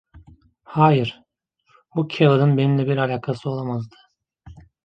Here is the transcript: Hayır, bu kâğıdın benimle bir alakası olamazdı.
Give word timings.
Hayır, 0.63 1.21
bu 1.95 2.07
kâğıdın 2.07 2.57
benimle 2.57 2.87
bir 2.87 2.97
alakası 2.97 3.49
olamazdı. 3.49 3.95